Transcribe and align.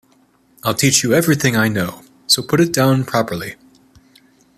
I'll 0.63 0.73
teach 0.73 1.03
you 1.03 1.13
everything 1.13 1.55
I 1.55 1.67
know, 1.67 2.01
so 2.25 2.41
put 2.41 2.59
it 2.59 2.73
down 2.73 3.05
properly. 3.05 3.53